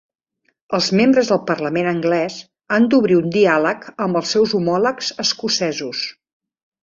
[0.77, 2.37] Els membres del Parlament anglès
[2.77, 6.01] han d'obrir un diàleg amb els seus homòlegs escocesos.